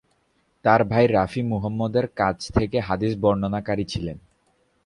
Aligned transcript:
তার 0.65 0.81
ভাই 0.83 1.05
রাফি 1.07 1.41
মুহাম্মদের 1.43 2.05
কাছ 2.17 2.37
থেকে 2.55 2.77
হাদীস 2.79 3.13
বর্ণনাকারী 3.17 3.85
ছিলেন। 3.85 4.17